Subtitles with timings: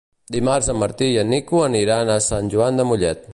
[0.35, 3.27] Dimarts en Martí i en Nico aniran a Sant Joan de Mollet.